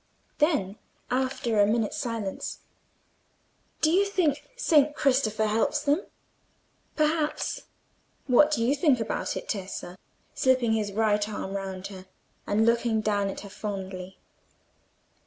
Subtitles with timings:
[0.39, 0.77] Then,
[1.11, 2.61] after a minute's silence,
[3.81, 6.07] "Do you think Saint Christopher helps them?"
[6.95, 7.65] "Perhaps.
[8.25, 10.01] What do you think about it, Tessa?" said Tito,
[10.33, 12.07] slipping his right arm round her,
[12.47, 14.17] and looking down at her fondly.